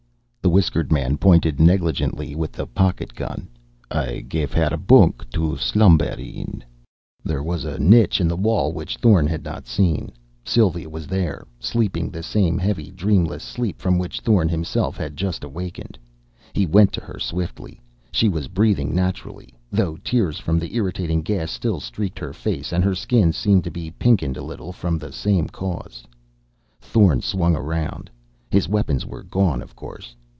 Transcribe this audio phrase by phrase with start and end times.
[0.43, 3.47] The whiskered man pointed negligently with the pocket gun.
[3.91, 6.63] "I gafe her a bunk to slumber in."
[7.23, 10.11] There was a niche in the wall, which Thorn had not seen.
[10.43, 15.43] Sylva was there, sleeping the same heavy, dreamless sleep from which Thorn himself had just
[15.45, 15.97] awakened.
[16.53, 17.79] He went to her swiftly.
[18.11, 22.83] She was breathing naturally, though tears from the irritating gas still streaked her face and
[22.83, 26.03] her skin seemed to be pinkened a little from the same cause.
[26.81, 28.09] Thorn swung around.
[28.49, 30.13] His weapons were gone, of course.